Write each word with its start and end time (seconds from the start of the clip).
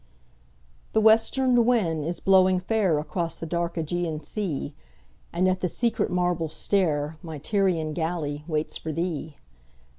THE 0.93 0.99
WESTERN 1.01 1.63
wind 1.63 2.05
is 2.07 2.19
blowing 2.19 2.59
fairAcross 2.59 3.37
the 3.37 3.45
dark 3.45 3.75
Ægean 3.75 4.23
sea, 4.25 4.73
And 5.31 5.47
at 5.47 5.59
the 5.59 5.67
secret 5.67 6.09
marble 6.09 6.47
stairMy 6.47 7.37
Tyrian 7.43 7.93
galley 7.93 8.43
waits 8.47 8.77
for 8.77 8.91
thee. 8.91 9.37